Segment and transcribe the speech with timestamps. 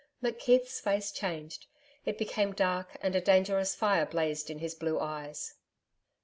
[0.23, 1.67] McKeith's face changed:
[2.07, 5.53] it became dark and a dangerous fire blazed in his blue eyes.